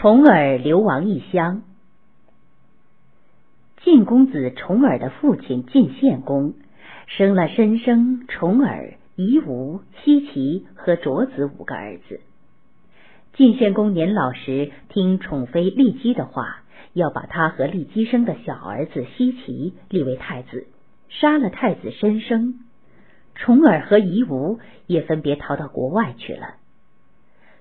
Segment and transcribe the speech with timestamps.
[0.00, 1.62] 重耳流亡异乡。
[3.82, 6.54] 晋公子重耳的父亲晋献公
[7.08, 12.20] 生了申生、重耳、夷吾、奚齐和卓子五个儿子。
[13.32, 16.62] 晋献公年老时，听宠妃骊姬的话，
[16.92, 20.68] 要把他和骊姬生的小儿子奚齐立为太子，
[21.08, 22.60] 杀了太子申生。
[23.34, 26.54] 重耳和夷吾也分别逃到国外去了。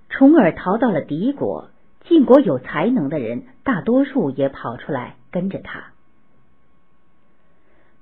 [0.10, 1.71] 重耳逃到了敌国，
[2.07, 5.92] 晋国有才能的人大多数也跑出来跟着他。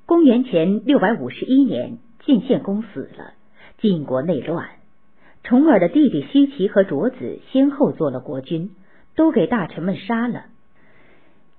[0.06, 3.34] 公元前六百五十一年，晋献公死了，
[3.80, 4.70] 晋国内乱。
[5.44, 8.72] 重耳的弟弟奚齐和卓子先后做了国君，
[9.16, 10.46] 都给大臣们杀了。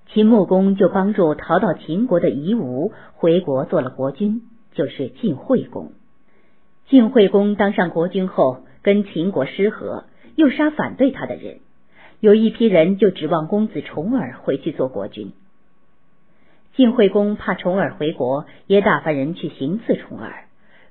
[0.07, 5.91] 秦穆公就帮助逃到秦国的夷吾回国做了国君，就是晋惠公。
[6.87, 11.59] 晋惠公当上国君后，跟秦国失和，又杀反对他的人。
[12.19, 15.33] 有一批人就指望公子重耳回去做国君。
[16.75, 20.45] 晋惠公怕重耳回国，也打发人去行刺重耳。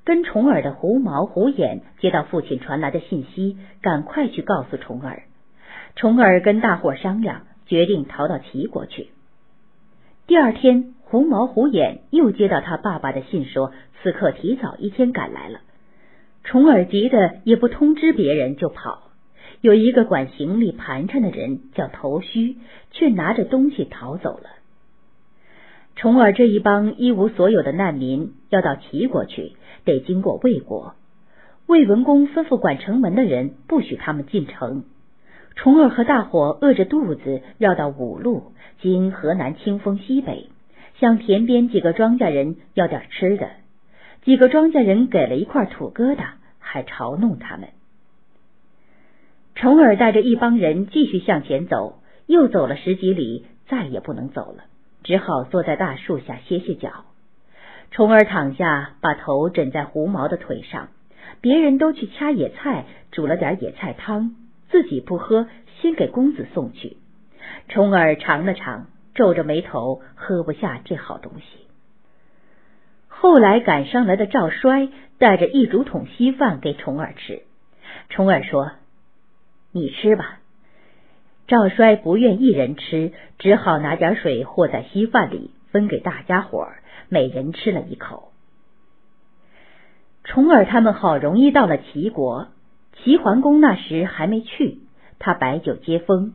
[0.05, 5.25] 跟重耳的狐毛、狐眼接到父亲传来的信息，赶快去告诉重耳。
[5.97, 9.09] 重耳跟大伙商量，决定逃到齐国去。
[10.29, 15.59] 第二天，狐毛、狐眼又接到他爸爸的信，说此刻提早一天赶来了。
[16.45, 19.06] 重耳急得也不通知别人就跑。
[19.67, 22.56] 有一个管行李盘缠的人叫头须，
[22.92, 24.48] 却拿着东西逃走了。
[25.97, 30.94] 重耳这一帮一无所有的难民要到齐国去，得经过魏国。
[31.67, 34.84] 魏文公吩咐管城门的人不许他们进城。
[35.56, 40.48] 重耳和大伙饿着肚子，绕到五路，经河南清丰西北，
[41.00, 43.48] 向田边几个庄稼人要点吃的。
[44.22, 47.70] 几个庄稼人给了一块土疙瘩，还嘲弄他们。
[49.57, 54.65] 重耳带着一帮人继续向前走，又走了十几里，再也不能走了。
[55.03, 57.06] 只好坐在大树下歇歇脚。
[57.91, 60.89] 重耳躺下，把头枕在狐毛的腿上。
[61.41, 64.37] 别人都去掐野菜，煮了点野菜汤，
[64.69, 65.49] 自己不喝，
[65.81, 66.99] 先给公子送去。
[67.69, 71.67] 重耳尝了尝，皱着眉头，喝不下这好东西。
[73.09, 77.43] 后来赶上来的赵衰带着一竹筒稀饭给重耳吃。
[78.11, 78.73] 重耳说
[79.76, 80.41] ：“你吃吧。”
[81.47, 88.32] 赵衰不愿一人吃，只好拿点水和在稀饭里分给大家伙儿，每人吃了一口。
[90.25, 92.48] 重耳他们好容易到了齐国，
[92.97, 94.78] 齐桓公那时还没去，
[95.20, 96.32] 他摆酒接风，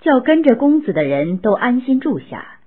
[0.00, 2.60] 叫跟着公子的人都安心住下。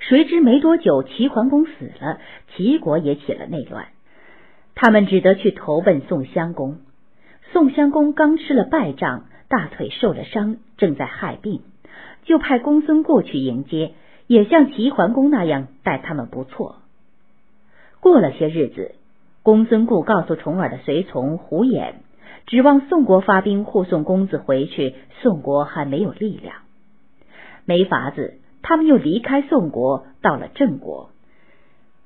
[0.00, 2.18] 谁知没多久，齐桓公死了，
[2.54, 3.88] 齐国也起了内乱，
[4.74, 6.80] 他们只得去投奔宋襄公。
[7.52, 9.24] 宋襄公刚吃了败仗。
[9.48, 11.62] 大腿受了伤，正在害病，
[12.22, 13.94] 就派公孙固去迎接，
[14.28, 16.76] 也像齐桓公那样待他们不错。
[17.98, 18.94] 过了些日子，
[19.42, 21.94] 公孙固告诉重耳的随从胡衍，
[22.46, 26.54] 指望宋国发兵护送公子回去，宋国还没有力量。
[27.64, 31.10] 没法子，他们又离开宋国，到了郑国。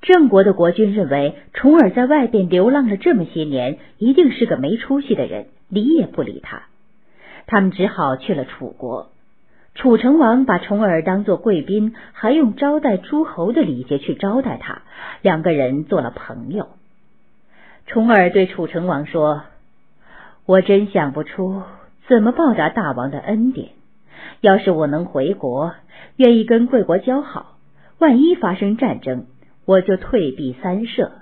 [0.04, 6.65] 郑国的国君认为重耳在外边流浪了这么些年，一定是个没出息的人，理也不理他。
[7.47, 9.09] 他们只好去了楚国。
[9.75, 14.82] 楚成王把重耳当做贵宾，还用招待诸侯的礼节去招待他，
[15.22, 16.69] 两个人做了朋友。
[17.86, 19.44] 重耳对楚成王说
[20.44, 21.62] ：“我真想不出
[22.09, 23.71] 怎么报答大王的恩典。
[24.42, 25.72] 要是我能回国，
[26.16, 27.53] 愿意跟贵国交好。
[27.98, 29.26] 万一发生战争，
[29.64, 31.12] 我就退避三舍。”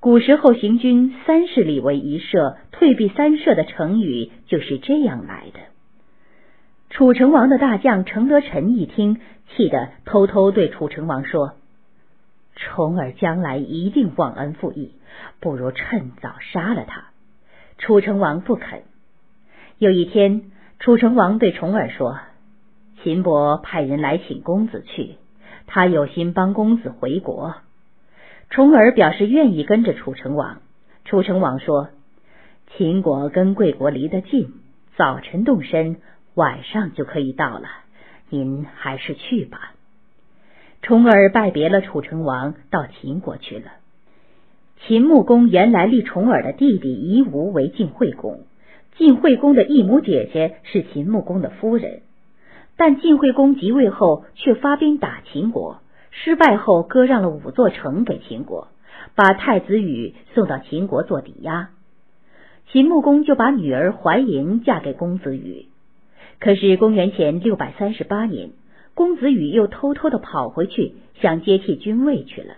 [0.00, 5.60] 古时候行军三十里为一舍，退避三舍的成语就是这样来的。
[6.90, 9.18] 楚成王的大将程德臣一听，
[9.48, 11.54] 气得偷偷对楚成王说
[12.54, 14.92] ：“重耳将来一定忘恩负义，
[15.40, 17.06] 不如趁早杀了他。”
[17.78, 18.82] 楚成王不肯。
[19.78, 22.20] 有一天，楚成王对重耳说
[23.02, 25.16] ：“秦伯派人来请公子去，
[25.66, 27.56] 他有心帮公子回国。”
[28.50, 30.60] 重耳表示愿意跟着楚成王。
[31.04, 31.88] 楚成王说
[32.76, 34.52] ：“秦国跟贵国离得近，
[34.96, 35.96] 早晨动身，
[36.34, 37.68] 晚上就可以到了。
[38.30, 39.74] 您还是去吧。”
[40.82, 43.72] 重耳拜别了楚成王，到秦国去了。
[44.86, 48.40] 秦穆公原来立重耳的弟弟夷吾为晋惠公，
[48.96, 52.02] 晋惠公的异母姐姐是秦穆公的夫人。
[52.76, 55.78] 但晋惠公即位后，却发兵打秦国。
[56.10, 58.68] 失败后，割让了五座城给秦国，
[59.14, 61.70] 把太子羽送到秦国做抵押。
[62.70, 65.66] 秦穆公就把女儿怀嬴嫁给公子羽。
[66.40, 68.50] 可是公元前六百三十八年，
[68.94, 72.54] 公子羽又偷偷的跑回去，想接替君位去了。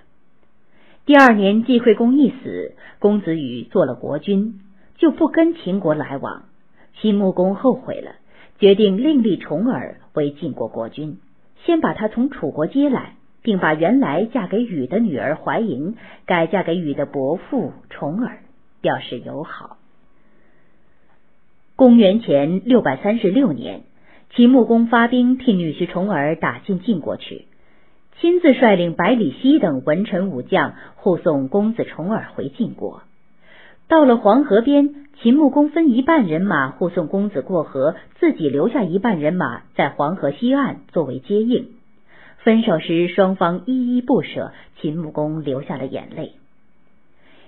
[1.04, 4.60] 第二年，晋惠公一死，公子羽做了国君，
[4.96, 6.44] 就不跟秦国来往。
[7.00, 8.12] 秦穆公后悔了，
[8.58, 11.18] 决定另立重耳为晋国国君，
[11.64, 18.38] 先把他从楚国接来，并把原来嫁给禹的女儿怀莹改嫁给禹的伯父重耳，
[18.80, 19.76] 表示友好。
[21.76, 23.82] 公元前六百三十六年，
[24.34, 27.44] 秦穆公发兵替女婿重耳打进晋国去。
[28.18, 33.02] 亲自率领百里奚等文臣武将护送公子重耳回晋国。
[33.88, 41.68] 到了黄河边，秦穆公分一半人马护送公子过河，自己留下一半人马在黄河西岸作为接应。
[42.38, 46.32] 分手时，双方依依不舍，秦穆公流下了眼泪。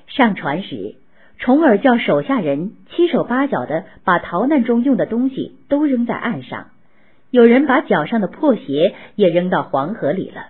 [0.07, 0.95] 上船时，
[1.39, 6.69] 重耳叫手下人七手八脚的把逃难中用的东西都扔在岸上，
[7.31, 10.47] 有人把脚上的破鞋也扔到黄河里了。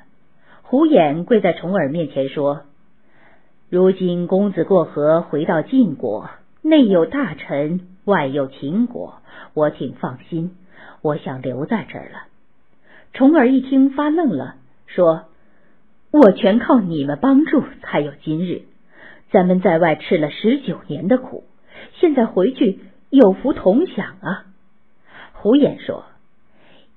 [0.63, 2.65] 胡衍跪在重耳面前说
[3.71, 6.31] ：“如今公子过河回到晋国，
[6.63, 9.21] 内有大臣，外有秦国，
[9.53, 10.57] 我挺放心，
[11.03, 12.23] 我想留在这儿了。”
[13.13, 14.55] 重耳一听发愣了，
[14.87, 15.25] 说
[16.11, 18.63] ：“我全靠你们帮助才有今日，
[19.31, 21.45] 咱们在外吃了十九年的苦，
[22.01, 22.81] 现在回去
[23.11, 24.47] 有福同享啊。”
[25.35, 26.07] 胡衍说：“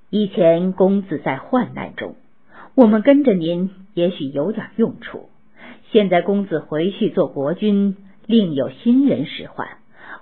[0.10, 2.16] 以前公子在患难中。”
[2.76, 5.28] 我们跟着您，也许有点用处。
[5.92, 9.68] 现在公子回去做国君，另有新人使唤，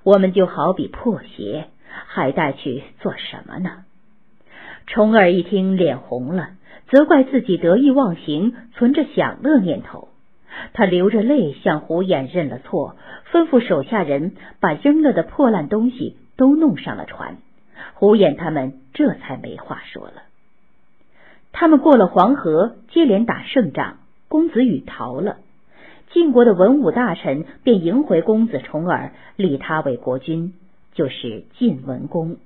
[0.02, 1.68] 我们就好比破鞋，
[2.08, 3.84] 还带去做什么呢？
[4.88, 6.50] 重耳一听，脸红了，
[6.88, 10.08] 责怪自己得意忘形，存着享乐念头。
[10.74, 12.96] 他流着泪向胡衍认了错，
[13.32, 17.38] 吩咐手下人把扔了的破烂东西都弄上了船。
[17.94, 20.24] 胡衍他们这才没话说了。
[21.52, 25.38] 他们过了黄河，接连打胜仗，公子羽逃了。
[26.12, 30.54] 晋国的文武大臣便迎回公子重耳，立他为国君，
[30.94, 32.38] 就是晋文公。